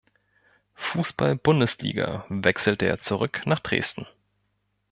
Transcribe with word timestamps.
Fußball-Bundesliga 0.73 2.25
wechselte 2.27 2.87
er 2.87 2.97
zurück 2.97 3.43
nach 3.45 3.59
Dresden. 3.59 4.07